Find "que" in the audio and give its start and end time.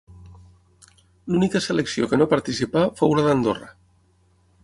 2.13-2.19